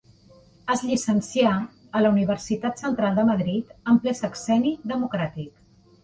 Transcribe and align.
Es 0.75 0.79
llicencià 0.91 1.49
a 1.99 1.99
la 2.05 2.11
Universitat 2.15 2.81
Central 2.83 3.19
de 3.19 3.25
Madrid 3.27 3.75
en 3.93 3.99
ple 4.07 4.13
sexenni 4.21 4.73
democràtic. 4.93 5.53